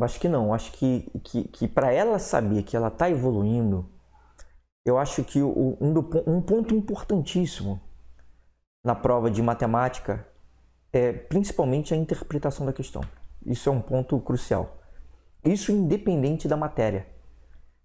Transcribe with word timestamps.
Acho 0.00 0.20
que 0.20 0.28
não. 0.28 0.54
Acho 0.54 0.70
que, 0.72 1.10
que, 1.24 1.44
que 1.44 1.68
para 1.68 1.92
ela 1.92 2.18
saber 2.18 2.62
que 2.62 2.76
ela 2.76 2.88
está 2.88 3.10
evoluindo, 3.10 3.88
eu 4.84 4.96
acho 4.96 5.24
que 5.24 5.42
um, 5.42 5.76
um 6.26 6.40
ponto 6.40 6.74
importantíssimo 6.74 7.80
na 8.84 8.94
prova 8.94 9.30
de 9.30 9.42
matemática 9.42 10.24
é 10.92 11.12
principalmente 11.12 11.92
a 11.92 11.96
interpretação 11.96 12.64
da 12.64 12.72
questão. 12.72 13.02
Isso 13.44 13.68
é 13.68 13.72
um 13.72 13.80
ponto 13.80 14.18
crucial. 14.20 14.78
Isso 15.44 15.72
independente 15.72 16.48
da 16.48 16.56
matéria. 16.56 17.06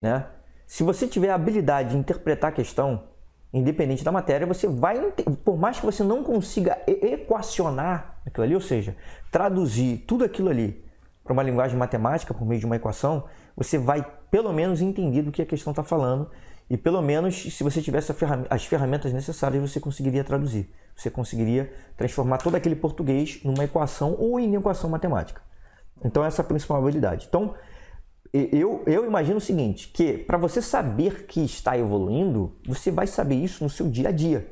Né? 0.00 0.26
Se 0.66 0.82
você 0.82 1.06
tiver 1.06 1.30
a 1.30 1.34
habilidade 1.34 1.90
de 1.90 1.96
interpretar 1.96 2.50
a 2.50 2.54
questão, 2.54 3.04
independente 3.52 4.04
da 4.04 4.12
matéria, 4.12 4.46
você 4.46 4.66
vai, 4.66 5.12
por 5.44 5.56
mais 5.56 5.78
que 5.78 5.86
você 5.86 6.02
não 6.02 6.22
consiga 6.22 6.78
equacionar 6.86 8.20
aquilo 8.24 8.44
ali, 8.44 8.54
ou 8.54 8.60
seja, 8.60 8.96
traduzir 9.30 9.98
tudo 10.06 10.24
aquilo 10.24 10.48
ali 10.48 10.85
para 11.26 11.32
uma 11.32 11.42
linguagem 11.42 11.76
matemática 11.76 12.32
por 12.32 12.46
meio 12.46 12.60
de 12.60 12.66
uma 12.66 12.76
equação, 12.76 13.24
você 13.56 13.76
vai 13.76 14.06
pelo 14.30 14.52
menos 14.52 14.80
entender 14.80 15.22
do 15.22 15.32
que 15.32 15.42
a 15.42 15.46
questão 15.46 15.72
está 15.72 15.82
falando 15.82 16.30
e 16.70 16.76
pelo 16.76 17.02
menos 17.02 17.52
se 17.52 17.64
você 17.64 17.82
tivesse 17.82 18.14
as 18.48 18.64
ferramentas 18.64 19.12
necessárias 19.12 19.70
você 19.70 19.80
conseguiria 19.80 20.22
traduzir, 20.22 20.72
você 20.94 21.10
conseguiria 21.10 21.72
transformar 21.96 22.38
todo 22.38 22.54
aquele 22.54 22.76
português 22.76 23.40
numa 23.44 23.64
equação 23.64 24.14
ou 24.18 24.38
em 24.38 24.54
equação 24.54 24.88
matemática. 24.88 25.42
Então 26.04 26.24
essa 26.24 26.42
é 26.42 26.44
a 26.44 26.46
principal 26.46 26.78
habilidade. 26.78 27.26
Então 27.28 27.54
eu, 28.32 28.84
eu 28.86 29.04
imagino 29.04 29.38
o 29.38 29.40
seguinte, 29.40 29.88
que 29.88 30.18
para 30.18 30.38
você 30.38 30.62
saber 30.62 31.26
que 31.26 31.44
está 31.44 31.76
evoluindo, 31.76 32.56
você 32.64 32.90
vai 32.90 33.06
saber 33.06 33.34
isso 33.34 33.64
no 33.64 33.70
seu 33.70 33.88
dia 33.88 34.10
a 34.10 34.12
dia. 34.12 34.48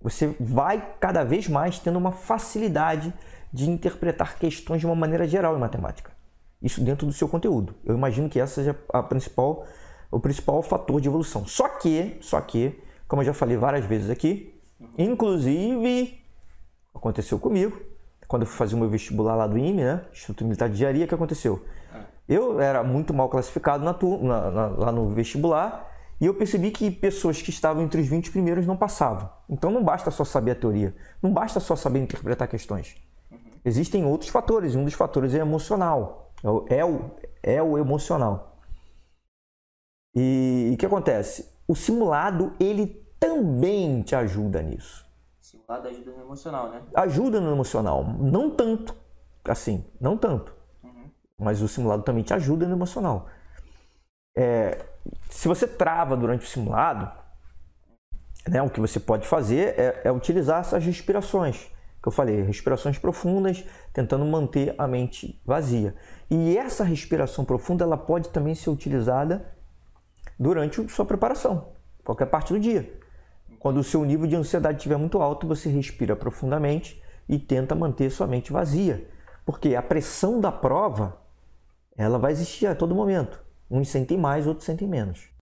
Você 0.00 0.34
vai 0.38 0.94
cada 1.00 1.24
vez 1.24 1.48
mais 1.48 1.78
tendo 1.78 1.98
uma 1.98 2.12
facilidade 2.12 3.12
de 3.52 3.68
interpretar 3.68 4.38
questões 4.38 4.80
de 4.80 4.86
uma 4.86 4.94
maneira 4.94 5.26
geral 5.26 5.56
em 5.56 5.60
matemática. 5.60 6.12
Isso 6.60 6.82
dentro 6.82 7.06
do 7.06 7.12
seu 7.12 7.28
conteúdo. 7.28 7.74
Eu 7.84 7.94
imagino 7.94 8.28
que 8.28 8.40
essa 8.40 8.56
seja 8.56 8.76
a 8.92 9.02
principal, 9.02 9.66
o 10.10 10.18
principal 10.18 10.62
fator 10.62 11.00
de 11.00 11.08
evolução. 11.08 11.46
Só 11.46 11.68
que, 11.68 12.18
só 12.20 12.40
que, 12.40 12.78
como 13.06 13.22
eu 13.22 13.26
já 13.26 13.34
falei 13.34 13.56
várias 13.56 13.84
vezes 13.84 14.10
aqui, 14.10 14.54
inclusive 14.96 16.18
aconteceu 16.94 17.38
comigo, 17.38 17.80
quando 18.26 18.42
eu 18.42 18.46
fui 18.46 18.56
fazer 18.56 18.74
o 18.74 18.78
meu 18.78 18.90
vestibular 18.90 19.34
lá 19.34 19.46
do 19.46 19.56
IME, 19.56 19.82
né? 19.82 20.04
Instituto 20.12 20.44
Militar 20.44 20.68
de 20.68 20.74
Engenharia, 20.74 21.04
o 21.04 21.08
que 21.08 21.14
aconteceu? 21.14 21.64
É. 21.94 22.00
Eu 22.28 22.60
era 22.60 22.82
muito 22.82 23.14
mal 23.14 23.28
classificado 23.28 23.84
na, 23.84 23.92
na, 23.94 24.50
na, 24.50 24.66
lá 24.66 24.92
no 24.92 25.08
vestibular 25.08 25.88
e 26.20 26.26
eu 26.26 26.34
percebi 26.34 26.70
que 26.70 26.90
pessoas 26.90 27.40
que 27.40 27.50
estavam 27.50 27.82
entre 27.82 28.00
os 28.00 28.08
20 28.08 28.30
primeiros 28.30 28.66
não 28.66 28.76
passavam. 28.76 29.30
Então 29.48 29.70
não 29.70 29.82
basta 29.82 30.10
só 30.10 30.24
saber 30.24 30.50
a 30.50 30.54
teoria, 30.54 30.94
não 31.22 31.32
basta 31.32 31.58
só 31.60 31.74
saber 31.74 32.00
interpretar 32.00 32.48
questões. 32.48 32.96
Existem 33.64 34.04
outros 34.04 34.30
fatores, 34.30 34.74
um 34.74 34.84
dos 34.84 34.94
fatores 34.94 35.34
é 35.34 35.38
emocional. 35.38 36.32
É 36.68 36.84
o, 36.84 37.10
é 37.42 37.62
o 37.62 37.76
emocional. 37.78 38.58
E 40.14 40.70
o 40.74 40.76
que 40.76 40.86
acontece? 40.86 41.52
O 41.66 41.74
simulado, 41.74 42.54
ele 42.58 42.86
também 43.18 44.02
te 44.02 44.14
ajuda 44.14 44.62
nisso. 44.62 45.06
O 45.40 45.44
simulado 45.44 45.88
ajuda 45.88 46.10
no 46.12 46.20
emocional, 46.22 46.70
né? 46.70 46.82
Ajuda 46.94 47.40
no 47.40 47.52
emocional. 47.52 48.04
Não 48.04 48.50
tanto, 48.50 48.94
assim, 49.44 49.84
não 50.00 50.16
tanto. 50.16 50.54
Uhum. 50.82 51.10
Mas 51.38 51.60
o 51.60 51.68
simulado 51.68 52.02
também 52.02 52.22
te 52.22 52.32
ajuda 52.32 52.66
no 52.66 52.74
emocional. 52.74 53.28
É, 54.36 54.86
se 55.28 55.48
você 55.48 55.66
trava 55.66 56.16
durante 56.16 56.44
o 56.44 56.48
simulado, 56.48 57.10
né, 58.48 58.62
o 58.62 58.70
que 58.70 58.80
você 58.80 59.00
pode 59.00 59.26
fazer 59.26 59.78
é, 59.78 60.02
é 60.04 60.12
utilizar 60.12 60.60
essas 60.60 60.84
respirações 60.84 61.70
que 62.02 62.08
eu 62.08 62.12
falei, 62.12 62.42
respirações 62.42 62.98
profundas, 62.98 63.64
tentando 63.92 64.24
manter 64.24 64.74
a 64.78 64.86
mente 64.86 65.40
vazia. 65.44 65.94
E 66.30 66.56
essa 66.56 66.84
respiração 66.84 67.44
profunda 67.44 67.84
ela 67.84 67.96
pode 67.96 68.28
também 68.28 68.54
ser 68.54 68.70
utilizada 68.70 69.52
durante 70.38 70.88
sua 70.88 71.04
preparação, 71.04 71.72
qualquer 72.04 72.26
parte 72.26 72.52
do 72.52 72.60
dia. 72.60 72.98
Quando 73.58 73.78
o 73.78 73.84
seu 73.84 74.04
nível 74.04 74.26
de 74.26 74.36
ansiedade 74.36 74.78
estiver 74.78 74.96
muito 74.96 75.20
alto, 75.20 75.46
você 75.46 75.68
respira 75.68 76.14
profundamente 76.14 77.02
e 77.28 77.38
tenta 77.38 77.74
manter 77.74 78.10
sua 78.10 78.26
mente 78.26 78.52
vazia, 78.52 79.08
porque 79.44 79.74
a 79.74 79.82
pressão 79.82 80.40
da 80.40 80.52
prova 80.52 81.20
ela 81.96 82.18
vai 82.18 82.30
existir 82.30 82.66
a 82.66 82.74
todo 82.76 82.94
momento. 82.94 83.44
Uns 83.68 83.88
sentem 83.88 84.16
mais, 84.16 84.46
outros 84.46 84.64
sentem 84.64 84.86
menos. 84.86 85.28